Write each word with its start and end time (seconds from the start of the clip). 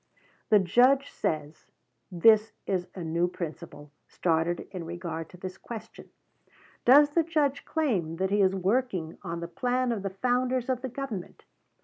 The 0.49 0.57
Judge 0.57 1.11
says 1.11 1.67
this 2.11 2.53
is 2.65 2.87
a 2.95 3.03
new 3.03 3.27
principle 3.27 3.91
started 4.07 4.67
in 4.71 4.83
regard 4.83 5.29
to 5.29 5.37
this 5.37 5.59
question. 5.59 6.09
Does 6.85 7.11
the 7.11 7.21
Judge 7.21 7.65
claim 7.65 8.15
that 8.15 8.31
he 8.31 8.41
is 8.41 8.55
working 8.55 9.19
on 9.21 9.41
the 9.41 9.47
plan 9.47 9.91
of 9.91 10.01
the 10.01 10.09
founders 10.09 10.69
of 10.69 10.81
the 10.81 10.89
government? 10.89 11.45